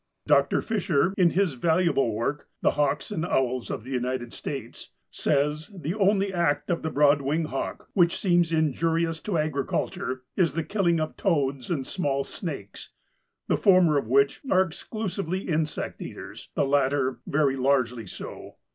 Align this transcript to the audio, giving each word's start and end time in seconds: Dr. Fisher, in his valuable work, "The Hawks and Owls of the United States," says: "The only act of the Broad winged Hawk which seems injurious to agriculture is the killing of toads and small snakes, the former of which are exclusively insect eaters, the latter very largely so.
Dr. 0.25 0.63
Fisher, 0.63 1.13
in 1.15 1.29
his 1.29 1.53
valuable 1.53 2.11
work, 2.15 2.47
"The 2.63 2.71
Hawks 2.71 3.11
and 3.11 3.23
Owls 3.23 3.69
of 3.69 3.83
the 3.83 3.91
United 3.91 4.33
States," 4.33 4.89
says: 5.11 5.69
"The 5.71 5.93
only 5.93 6.33
act 6.33 6.71
of 6.71 6.81
the 6.81 6.89
Broad 6.89 7.21
winged 7.21 7.49
Hawk 7.49 7.87
which 7.93 8.17
seems 8.17 8.51
injurious 8.51 9.19
to 9.19 9.37
agriculture 9.37 10.23
is 10.35 10.55
the 10.55 10.63
killing 10.63 10.99
of 10.99 11.15
toads 11.17 11.69
and 11.69 11.85
small 11.85 12.23
snakes, 12.23 12.89
the 13.47 13.57
former 13.57 13.95
of 13.99 14.07
which 14.07 14.41
are 14.49 14.63
exclusively 14.63 15.41
insect 15.47 16.01
eaters, 16.01 16.49
the 16.55 16.65
latter 16.65 17.19
very 17.27 17.55
largely 17.55 18.07
so. 18.07 18.55